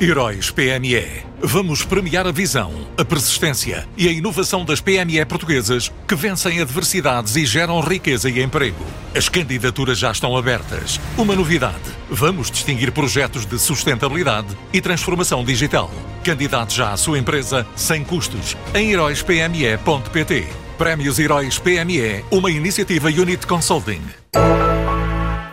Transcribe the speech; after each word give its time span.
Heróis 0.00 0.48
PME. 0.52 1.24
Vamos 1.42 1.82
premiar 1.82 2.24
a 2.24 2.30
visão, 2.30 2.72
a 2.96 3.04
persistência 3.04 3.84
e 3.96 4.06
a 4.06 4.12
inovação 4.12 4.64
das 4.64 4.80
PME 4.80 5.24
portuguesas 5.24 5.90
que 6.06 6.14
vencem 6.14 6.60
adversidades 6.60 7.34
e 7.34 7.44
geram 7.44 7.80
riqueza 7.80 8.30
e 8.30 8.40
emprego. 8.40 8.86
As 9.12 9.28
candidaturas 9.28 9.98
já 9.98 10.12
estão 10.12 10.36
abertas. 10.36 11.00
Uma 11.16 11.34
novidade: 11.34 11.82
vamos 12.08 12.48
distinguir 12.48 12.92
projetos 12.92 13.44
de 13.44 13.58
sustentabilidade 13.58 14.56
e 14.72 14.80
transformação 14.80 15.44
digital. 15.44 15.90
Candidate 16.22 16.76
já 16.76 16.92
à 16.92 16.96
sua 16.96 17.18
empresa 17.18 17.66
sem 17.74 18.04
custos 18.04 18.56
em 18.74 18.92
heróispme.pt. 18.92 20.46
Prémios 20.78 21.18
Heróis 21.18 21.58
PME, 21.58 22.24
uma 22.30 22.52
iniciativa 22.52 23.08
Unit 23.08 23.44
Consulting. 23.48 24.02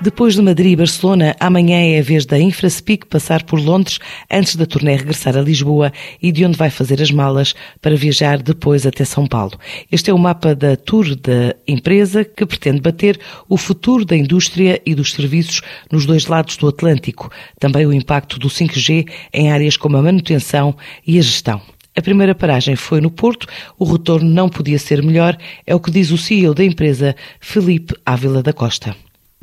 Depois 0.06 0.36
de 0.36 0.42
Madrid 0.44 0.74
e 0.74 0.76
Barcelona, 0.76 1.36
amanhã 1.40 1.80
é 1.80 1.98
a 1.98 2.04
vez 2.04 2.28
da 2.28 2.40
Infraspeak 2.40 3.08
passar 3.08 3.42
por 3.42 3.60
Londres 3.60 3.98
antes 4.30 4.56
da 4.56 4.64
turnê 4.64 4.96
regressar 4.96 5.36
a 5.36 5.42
Lisboa 5.42 5.92
e 6.22 6.32
de 6.32 6.46
onde 6.46 6.56
vai 6.56 6.70
fazer 6.70 7.02
as 7.02 7.10
malas 7.10 7.56
para 7.82 7.96
viajar 7.96 8.40
depois 8.40 8.86
até 8.86 9.04
São 9.04 9.26
Paulo. 9.26 9.54
Este 9.92 10.12
é 10.12 10.14
o 10.14 10.20
mapa 10.20 10.54
da 10.54 10.76
tour 10.76 11.16
da 11.16 11.56
empresa 11.68 12.24
que 12.24 12.46
pretende 12.46 12.82
bater 12.82 13.20
o 13.50 13.58
futuro 13.58 14.06
da 14.06 14.16
indústria 14.16 14.80
e 14.86 14.94
dos 14.94 15.12
serviços 15.12 15.64
nos 15.92 16.06
dois 16.06 16.28
lados 16.28 16.56
do 16.56 16.68
Atlântico. 16.68 17.32
Também 17.60 17.88
o 17.88 17.92
impacto 17.92 18.38
do 18.38 18.48
5G 18.48 19.10
em 19.34 19.52
áreas 19.52 19.76
como 19.76 19.98
a 19.98 20.04
manutenção 20.04 20.78
e 21.08 21.18
a 21.18 21.22
gestão. 21.24 21.60
A 21.98 22.02
primeira 22.04 22.36
paragem 22.36 22.76
foi 22.76 23.02
no 23.02 23.10
Porto, 23.10 23.48
o 23.80 23.86
retorno 23.86 24.30
não 24.30 24.50
podia 24.50 24.78
ser 24.78 25.02
melhor, 25.02 25.36
é 25.66 25.74
o 25.74 25.80
que 25.80 25.90
diz 25.90 26.12
o 26.12 26.18
CEO 26.18 26.54
da 26.54 26.64
empresa, 26.64 27.16
Felipe 27.40 27.96
Ávila 28.06 28.44
da 28.44 28.54
Costa. 28.54 28.96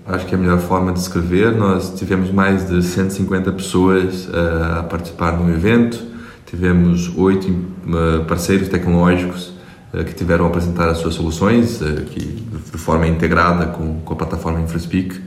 Acho 0.05 0.27
que 0.27 0.35
é 0.35 0.39
a 0.39 0.41
melhor 0.41 0.59
forma 0.59 0.93
de 0.93 0.99
escrever. 0.99 1.55
Nós 1.55 1.95
tivemos 1.97 2.31
mais 2.33 2.69
de 2.69 2.83
150 2.83 3.53
pessoas 3.53 4.27
uh, 4.27 4.81
a 4.81 4.83
participar 4.83 5.39
no 5.39 5.49
evento, 5.53 6.03
tivemos 6.45 7.17
oito 7.17 7.49
uh, 7.49 8.25
parceiros 8.27 8.69
tecnológicos 8.69 9.53
uh, 9.95 10.03
que 10.05 10.13
tiveram 10.13 10.47
a 10.47 10.49
apresentar 10.49 10.89
as 10.89 10.99
suas 10.99 11.15
soluções 11.15 11.81
que, 12.11 12.21
de 12.21 12.79
forma 12.79 13.07
integrada 13.07 13.67
com, 13.67 14.01
com 14.01 14.13
a 14.13 14.17
plataforma 14.17 14.61
InfraSpeak. 14.61 15.21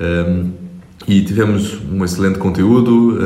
Um, 0.00 0.52
e 1.06 1.22
tivemos 1.22 1.78
um 1.82 2.02
excelente 2.02 2.38
conteúdo, 2.38 3.18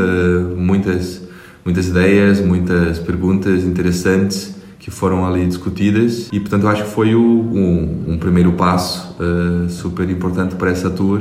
muitas, 0.56 1.22
muitas 1.64 1.86
ideias, 1.86 2.40
muitas 2.40 2.98
perguntas 2.98 3.62
interessantes 3.62 4.57
que 4.88 4.94
foram 4.94 5.26
ali 5.26 5.46
discutidas 5.46 6.30
e 6.32 6.40
portanto 6.40 6.66
acho 6.66 6.84
que 6.84 6.88
foi 6.88 7.14
o, 7.14 7.20
um, 7.20 8.04
um, 8.08 8.18
primeiro 8.18 8.52
passo 8.52 9.14
uh, 9.20 9.68
super 9.68 10.08
importante 10.08 10.54
para 10.54 10.70
essa 10.70 10.88
tour 10.88 11.20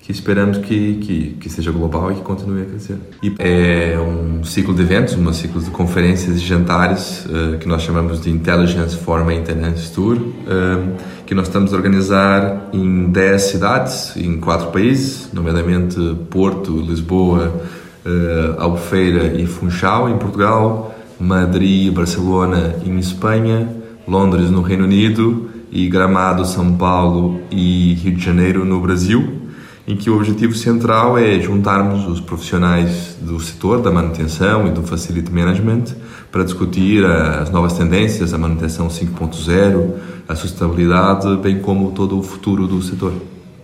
que 0.00 0.10
esperamos 0.10 0.56
que, 0.58 0.94
que, 0.94 1.36
que, 1.38 1.50
seja 1.50 1.70
global 1.70 2.10
e 2.10 2.14
que 2.16 2.22
continue 2.22 2.62
a 2.62 2.64
crescer. 2.64 2.96
E 3.22 3.32
é 3.38 3.96
um 4.00 4.42
ciclo 4.42 4.74
de 4.74 4.82
eventos, 4.82 5.14
um 5.14 5.32
ciclo 5.32 5.62
de 5.62 5.70
conferências 5.70 6.36
e 6.36 6.40
jantares 6.40 7.26
uh, 7.26 7.58
que 7.58 7.68
nós 7.68 7.82
chamamos 7.82 8.20
de 8.20 8.30
Intelligence 8.30 8.96
for 8.96 9.22
Maintenance 9.24 9.92
Tour, 9.92 10.16
uh, 10.16 10.96
que 11.24 11.34
nós 11.34 11.46
estamos 11.46 11.72
a 11.72 11.76
organizar 11.76 12.70
em 12.72 13.10
10 13.10 13.42
cidades, 13.42 14.16
em 14.16 14.38
quatro 14.38 14.72
países, 14.72 15.28
nomeadamente 15.32 15.96
Porto, 16.30 16.80
Lisboa, 16.80 17.62
uh, 18.04 18.60
Albufeira 18.60 19.38
e 19.40 19.46
Funchal, 19.46 20.08
em 20.08 20.16
Portugal, 20.16 20.92
Madrid, 21.22 21.92
Barcelona 21.92 22.74
em 22.84 22.98
Espanha, 22.98 23.68
Londres 24.08 24.50
no 24.50 24.60
Reino 24.60 24.84
Unido 24.84 25.48
e 25.70 25.88
Gramado, 25.88 26.44
São 26.44 26.72
Paulo 26.72 27.40
e 27.48 27.94
Rio 27.94 28.16
de 28.16 28.24
Janeiro 28.24 28.64
no 28.64 28.80
Brasil, 28.80 29.40
em 29.86 29.96
que 29.96 30.10
o 30.10 30.16
objetivo 30.16 30.52
central 30.54 31.16
é 31.16 31.38
juntarmos 31.38 32.08
os 32.08 32.20
profissionais 32.20 33.16
do 33.20 33.38
setor 33.38 33.80
da 33.80 33.90
manutenção 33.90 34.66
e 34.66 34.72
do 34.72 34.82
facility 34.82 35.30
management 35.32 35.84
para 36.32 36.42
discutir 36.42 37.04
as 37.04 37.50
novas 37.50 37.74
tendências, 37.74 38.34
a 38.34 38.38
manutenção 38.38 38.88
5.0, 38.88 39.94
a 40.28 40.34
sustentabilidade, 40.34 41.36
bem 41.36 41.60
como 41.60 41.92
todo 41.92 42.18
o 42.18 42.22
futuro 42.22 42.66
do 42.66 42.82
setor. 42.82 43.12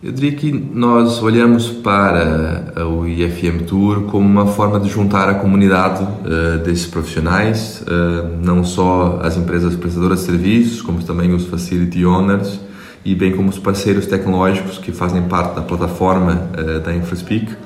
Eu 0.01 0.13
diria 0.13 0.31
que 0.31 0.53
nós 0.53 1.21
olhamos 1.21 1.71
para 1.71 2.87
o 2.87 3.05
IFM 3.05 3.65
Tour 3.67 4.03
como 4.03 4.25
uma 4.25 4.47
forma 4.47 4.79
de 4.79 4.89
juntar 4.89 5.29
a 5.29 5.35
comunidade 5.35 6.05
uh, 6.05 6.59
desses 6.63 6.87
profissionais, 6.87 7.83
uh, 7.83 8.29
não 8.41 8.63
só 8.63 9.19
as 9.21 9.37
empresas 9.37 9.75
prestadoras 9.75 10.21
de 10.21 10.27
serviços, 10.27 10.81
como 10.83 11.03
também 11.03 11.35
os 11.35 11.47
facility 11.47 12.07
owners 12.07 12.61
e 13.05 13.13
bem 13.13 13.33
como 13.33 13.49
os 13.49 13.59
parceiros 13.59 14.07
tecnológicos 14.07 14.79
que 14.79 14.93
fazem 14.93 15.23
parte 15.23 15.57
da 15.57 15.63
plataforma 15.63 16.49
uh, 16.57 16.79
da 16.79 16.95
InfraSpeak 16.95 17.57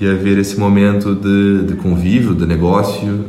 e 0.00 0.08
haver 0.08 0.38
esse 0.38 0.60
momento 0.60 1.12
de, 1.16 1.64
de 1.64 1.74
convívio, 1.74 2.36
de 2.36 2.46
negócio 2.46 3.26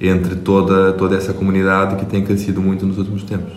entre 0.00 0.36
toda, 0.36 0.92
toda 0.92 1.14
essa 1.14 1.34
comunidade 1.34 1.96
que 1.96 2.06
tem 2.06 2.24
crescido 2.24 2.62
muito 2.62 2.86
nos 2.86 2.96
últimos 2.96 3.22
tempos. 3.22 3.52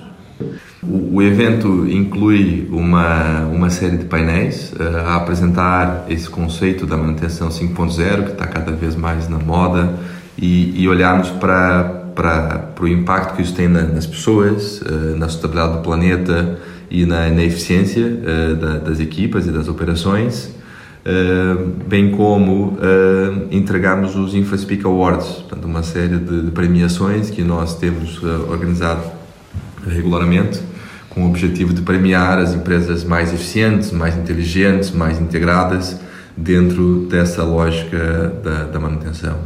O, 0.84 1.22
evento 1.22 1.88
inclui 1.90 2.68
uma, 2.72 3.46
uma 3.46 3.70
série 3.70 3.98
de 3.98 4.06
painéis 4.06 4.72
uh, 4.74 5.08
a 5.08 5.16
apresentar 5.16 6.06
esse 6.10 6.30
conceito 6.30 6.86
da 6.86 6.96
manutenção 6.96 7.50
5.0 7.50 8.24
que 8.24 8.32
está 8.32 8.46
cada 8.46 8.72
vez 8.72 8.96
mais 8.96 9.28
na 9.28 9.40
moda 9.40 9.96
e, 10.38 10.82
e 10.82 10.88
olharmos 10.88 11.30
para 11.32 11.96
para 12.16 12.74
o 12.82 12.88
impacto 12.88 13.36
que 13.36 13.44
isso 13.44 13.54
tem 13.54 13.68
na, 13.68 13.84
nas 13.84 14.08
pessoas, 14.08 14.82
uh, 14.82 15.16
na 15.18 15.30
sustentabilidade 15.30 15.78
do 15.78 15.84
planeta 15.84 16.58
e 16.90 17.06
na, 17.06 17.30
na 17.30 17.44
eficiência 17.44 18.04
uh, 18.04 18.56
da, 18.56 18.78
das 18.80 19.00
equipas 19.00 19.46
e 19.46 19.52
das 19.52 19.68
operações, 19.68 20.56
bem 21.88 22.12
como 22.12 22.78
entregarmos 23.50 24.18
os 24.18 24.36
InfraSpeak 24.36 24.86
Awards, 24.86 25.28
portanto, 25.28 25.64
uma 25.64 25.82
série 25.82 26.18
de, 26.18 26.42
de 26.42 26.52
premiações 26.52 27.30
que 27.30 27.44
nós 27.44 27.78
temos 27.78 28.22
organizado 28.50 29.17
regularmente, 29.86 30.60
com 31.10 31.26
o 31.26 31.30
objetivo 31.30 31.74
de 31.74 31.82
premiar 31.82 32.38
as 32.40 32.54
empresas 32.54 33.04
mais 33.04 33.34
eficientes, 33.34 33.92
mais 33.92 34.18
inteligentes, 34.18 34.92
mais 34.92 35.20
integradas 35.20 36.00
dentro 36.36 37.08
dessa 37.10 37.44
lógica 37.44 38.34
da, 38.44 38.64
da 38.66 38.80
manutenção 38.80 39.38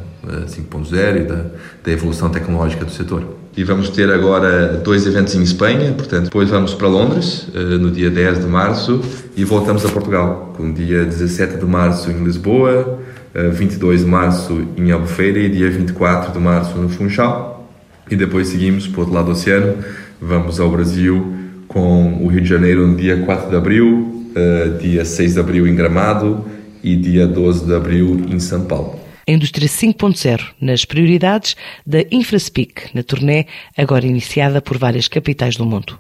5.0 0.47 0.93
eh, 0.93 1.17
e 1.17 1.23
da, 1.23 1.45
da 1.83 1.91
evolução 1.91 2.29
tecnológica 2.29 2.85
do 2.85 2.91
setor. 2.91 3.23
E 3.55 3.63
vamos 3.63 3.89
ter 3.89 4.09
agora 4.09 4.77
dois 4.83 5.05
eventos 5.05 5.35
em 5.35 5.41
Espanha, 5.41 5.91
portanto, 5.93 6.25
depois 6.25 6.49
vamos 6.49 6.73
para 6.73 6.87
Londres 6.87 7.47
eh, 7.53 7.59
no 7.59 7.91
dia 7.91 8.09
10 8.09 8.41
de 8.41 8.47
março 8.47 9.01
e 9.35 9.43
voltamos 9.43 9.85
a 9.85 9.89
Portugal, 9.89 10.53
com 10.55 10.71
dia 10.71 11.03
17 11.03 11.57
de 11.57 11.65
março 11.65 12.11
em 12.11 12.23
Lisboa, 12.23 12.99
22 13.33 14.01
eh, 14.01 14.03
de 14.03 14.09
março 14.09 14.67
em 14.77 14.91
Albufeira 14.91 15.39
e 15.39 15.49
dia 15.49 15.69
24 15.69 16.31
de 16.31 16.39
março 16.39 16.77
no 16.77 16.89
Funchal. 16.89 17.69
E 18.09 18.15
depois 18.15 18.49
seguimos 18.49 18.87
para 18.87 18.97
o 18.97 18.99
outro 19.01 19.15
lado 19.15 19.25
do 19.27 19.31
oceano, 19.31 19.75
Vamos 20.21 20.59
ao 20.59 20.69
Brasil 20.69 21.33
com 21.67 22.23
o 22.23 22.27
Rio 22.27 22.41
de 22.41 22.47
Janeiro 22.47 22.85
no 22.85 22.95
dia 22.95 23.25
4 23.25 23.49
de 23.49 23.55
abril, 23.55 24.29
uh, 24.35 24.77
dia 24.77 25.03
6 25.03 25.33
de 25.33 25.39
abril 25.39 25.67
em 25.67 25.73
Gramado 25.73 26.45
e 26.83 26.95
dia 26.95 27.25
12 27.25 27.65
de 27.65 27.73
abril 27.73 28.27
em 28.29 28.39
São 28.39 28.65
Paulo. 28.65 28.99
A 29.27 29.31
indústria 29.31 29.67
5.0 29.67 30.41
nas 30.61 30.85
prioridades 30.85 31.55
da 31.87 32.03
InfraSpeak, 32.11 32.93
na 32.93 33.01
turnê 33.01 33.47
agora 33.75 34.05
iniciada 34.05 34.61
por 34.61 34.77
várias 34.77 35.07
capitais 35.07 35.57
do 35.57 35.65
mundo. 35.65 35.97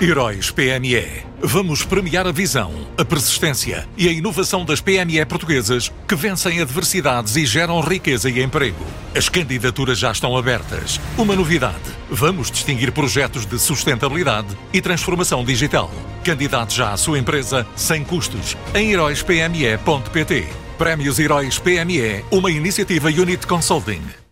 Heróis 0.00 0.50
PME. 0.50 1.24
Vamos 1.40 1.84
premiar 1.84 2.26
a 2.26 2.32
visão, 2.32 2.72
a 2.98 3.04
persistência 3.04 3.86
e 3.96 4.08
a 4.08 4.12
inovação 4.12 4.64
das 4.64 4.80
PME 4.80 5.24
portuguesas 5.24 5.92
que 6.08 6.16
vencem 6.16 6.60
adversidades 6.60 7.36
e 7.36 7.46
geram 7.46 7.80
riqueza 7.80 8.28
e 8.28 8.42
emprego. 8.42 8.84
As 9.14 9.28
candidaturas 9.28 9.96
já 9.96 10.10
estão 10.10 10.36
abertas. 10.36 11.00
Uma 11.16 11.36
novidade: 11.36 11.84
vamos 12.10 12.50
distinguir 12.50 12.90
projetos 12.90 13.46
de 13.46 13.56
sustentabilidade 13.56 14.56
e 14.72 14.80
transformação 14.80 15.44
digital. 15.44 15.90
Candidate 16.24 16.74
já 16.74 16.92
à 16.92 16.96
sua 16.96 17.18
empresa 17.18 17.64
sem 17.76 18.02
custos 18.02 18.56
em 18.74 18.92
heróispme.pt. 18.92 20.48
Prémios 20.76 21.20
Heróis 21.20 21.58
PME, 21.60 22.24
uma 22.32 22.50
iniciativa 22.50 23.08
Unit 23.08 23.46
Consulting. 23.46 24.23